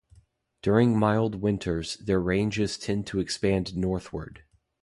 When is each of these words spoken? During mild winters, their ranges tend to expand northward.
During 0.63 0.97
mild 0.97 1.35
winters, 1.35 1.97
their 1.97 2.19
ranges 2.19 2.75
tend 2.75 3.05
to 3.05 3.19
expand 3.19 3.77
northward. 3.77 4.41